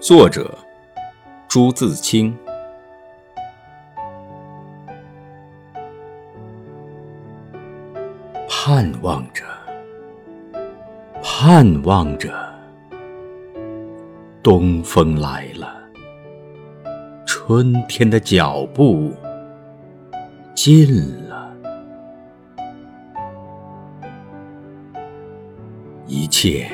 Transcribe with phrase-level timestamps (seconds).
[0.00, 0.56] 作者
[1.48, 2.36] 朱自清。
[8.48, 9.44] 盼望着，
[11.20, 12.32] 盼望着，
[14.40, 15.74] 东风来了，
[17.26, 19.12] 春天的脚步
[20.54, 21.52] 近了，
[26.06, 26.70] 一切。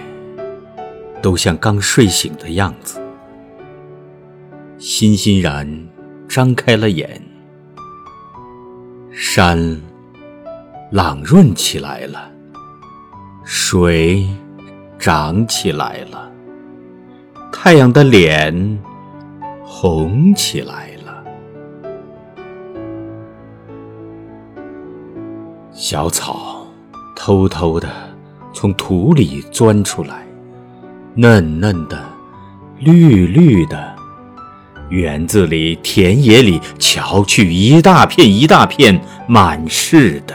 [1.22, 3.00] 都像刚睡醒的样子，
[4.96, 5.88] 欣欣然
[6.28, 7.20] 张开了眼。
[9.10, 9.82] 山
[10.92, 12.30] 朗润起来了，
[13.42, 14.24] 水
[14.96, 16.30] 涨起来了，
[17.50, 18.78] 太阳的脸
[19.64, 21.24] 红起来了，
[25.72, 26.64] 小草
[27.16, 27.88] 偷偷的
[28.52, 30.24] 从土里钻出来。
[31.16, 32.00] 嫩嫩的，
[32.78, 33.93] 绿绿的，
[34.88, 40.34] 园子里、田野里，瞧去，一大片一大片，满是的。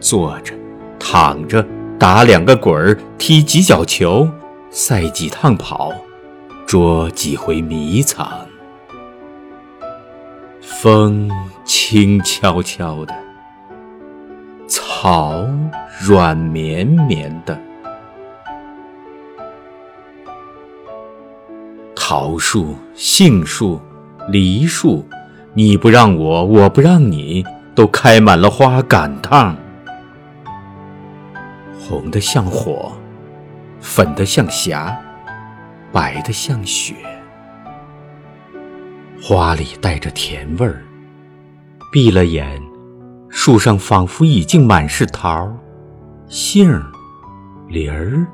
[0.00, 0.52] 坐着，
[0.98, 1.64] 躺着，
[1.98, 4.28] 打两个滚儿，踢几脚球，
[4.70, 5.92] 赛几趟跑，
[6.66, 8.28] 捉几回迷藏。
[10.60, 11.30] 风
[11.64, 13.14] 轻悄悄的，
[14.66, 15.46] 草
[16.00, 17.58] 软绵绵的。
[22.16, 23.80] 桃树、杏树、
[24.28, 25.04] 梨树，
[25.52, 27.44] 你不让我，我不让你，
[27.74, 29.56] 都开满了花赶趟，
[31.76, 32.92] 红的像火，
[33.80, 34.96] 粉的像霞，
[35.90, 36.94] 白的像雪。
[39.20, 40.84] 花里带着甜味儿，
[41.90, 42.62] 闭了眼，
[43.28, 45.52] 树上仿佛已经满是桃、
[46.28, 46.80] 杏、
[47.66, 48.24] 梨儿。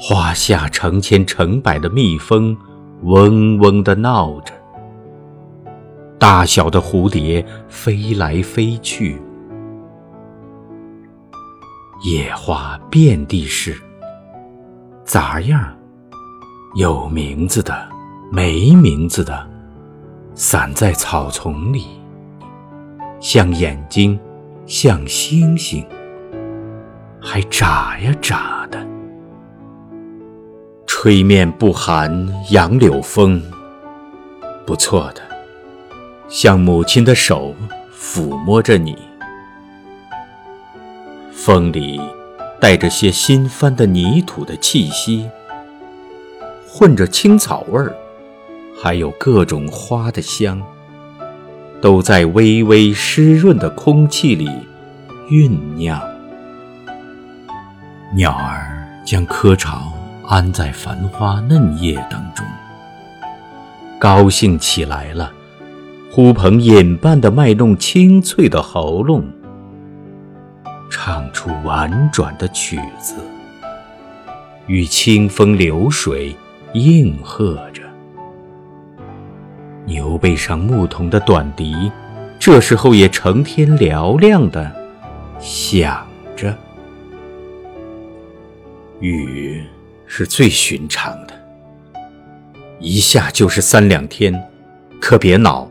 [0.00, 2.56] 花下成千成百的蜜蜂，
[3.02, 4.52] 嗡嗡地闹着；
[6.20, 9.20] 大小的蝴蝶飞来飞去，
[12.04, 13.76] 野花遍地是，
[15.04, 15.76] 杂样
[16.76, 17.88] 有名字的，
[18.30, 19.44] 没名字的，
[20.32, 21.84] 散在草丛里，
[23.18, 24.16] 像眼睛，
[24.64, 25.84] 像星星，
[27.20, 28.87] 还眨呀眨的。
[31.00, 33.40] 吹面不寒杨柳风，
[34.66, 35.22] 不错的，
[36.28, 37.54] 像母亲的手
[37.96, 38.98] 抚摸着你。
[41.30, 42.00] 风里
[42.60, 45.30] 带着些新翻的泥土的气息，
[46.66, 47.94] 混着青草味儿，
[48.76, 50.60] 还有各种花的香，
[51.80, 54.50] 都在微微湿润的空气里
[55.30, 56.02] 酝酿。
[58.16, 59.87] 鸟儿将窠巢。
[60.28, 62.44] 安在繁花嫩叶当中，
[63.98, 65.32] 高兴起来了，
[66.12, 69.24] 呼朋引伴的卖弄清脆的喉咙，
[70.90, 73.14] 唱出婉转的曲子，
[74.66, 76.36] 与清风流水
[76.74, 77.82] 应和着。
[79.86, 81.90] 牛背上牧童的短笛，
[82.38, 84.70] 这时候也成天嘹亮的
[85.40, 86.06] 响
[86.36, 86.54] 着。
[89.00, 89.64] 雨。
[90.08, 91.34] 是最寻常的，
[92.80, 94.42] 一下就是三两天，
[95.00, 95.70] 可别恼。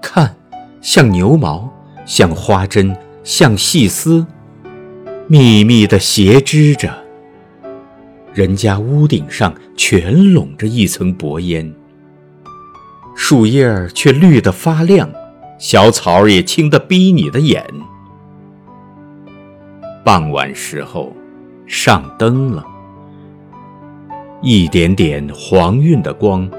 [0.00, 0.34] 看，
[0.80, 1.70] 像牛毛，
[2.06, 4.24] 像花针，像细丝，
[5.26, 6.90] 密密的斜织着。
[8.32, 11.74] 人家屋顶上全笼着一层薄烟，
[13.14, 15.10] 树叶儿却绿得发亮，
[15.58, 17.64] 小草也青得逼你的眼。
[20.04, 21.14] 傍晚时候，
[21.66, 22.64] 上灯了。
[24.44, 26.50] 一点点黄晕的光，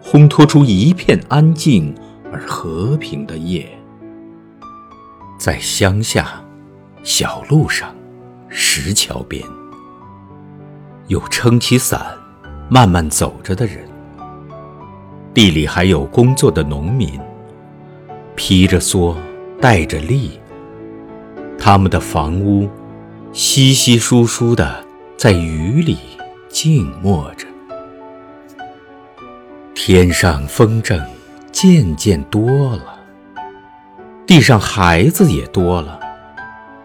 [0.00, 1.92] 烘托出一片安静
[2.32, 3.68] 而和平的夜。
[5.38, 6.40] 在乡下，
[7.02, 7.92] 小路上，
[8.48, 9.42] 石桥边，
[11.08, 12.00] 有撑起伞
[12.68, 13.78] 慢慢走着的人。
[15.34, 17.18] 地里还有工作的农民，
[18.36, 19.16] 披着蓑，
[19.60, 20.30] 带着笠。
[21.58, 22.68] 他们的房屋，
[23.32, 24.84] 稀稀疏疏的，
[25.16, 25.98] 在雨里。
[26.52, 27.46] 静默着。
[29.74, 31.02] 天上风筝
[31.50, 32.46] 渐渐多
[32.76, 33.00] 了，
[34.26, 35.98] 地上孩子也多了，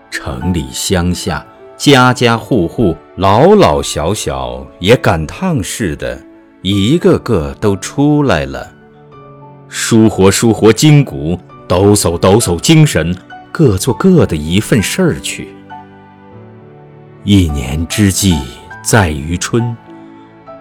[0.09, 6.19] 城里乡下，家家户户，老老小小也赶趟似的，
[6.61, 8.73] 一个个都出来了，
[9.67, 11.37] 舒活舒活筋骨，
[11.67, 13.13] 抖擞抖擞精神，
[13.51, 15.49] 各做各的一份事儿去。
[17.25, 18.39] 一年之计
[18.87, 19.75] 在于春，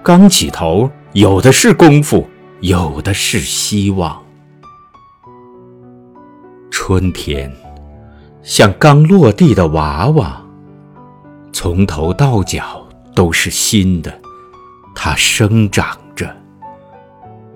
[0.02, 2.28] 刚起头，有的是功夫，
[2.58, 4.20] 有的是希望。
[6.68, 7.48] 春天
[8.42, 10.44] 像刚落地的娃娃，
[11.52, 12.84] 从头到脚
[13.14, 14.12] 都是新的，
[14.92, 16.28] 它生长着。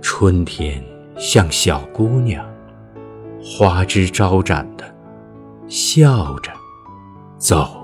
[0.00, 0.80] 春天
[1.18, 2.46] 像小姑娘，
[3.42, 4.84] 花枝招展的，
[5.66, 6.52] 笑着
[7.38, 7.79] 走。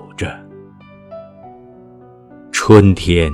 [2.69, 3.31] 春天，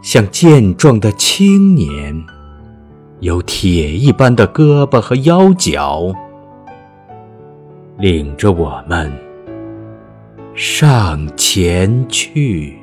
[0.00, 2.24] 像健壮的青年，
[3.20, 6.10] 有铁一般的胳膊和腰脚，
[7.98, 9.12] 领着我们
[10.54, 12.78] 上前去。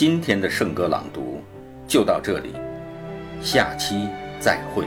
[0.00, 1.42] 今天的圣歌朗读
[1.86, 2.54] 就到这里，
[3.42, 4.08] 下期
[4.40, 4.86] 再会。